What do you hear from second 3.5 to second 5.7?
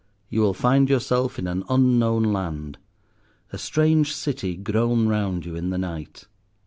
A strange city grown round you in